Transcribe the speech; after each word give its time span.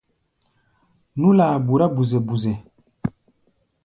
Nú-laa 1.19 1.57
burá 1.65 1.85
buzɛ-buzɛ. 1.95 2.53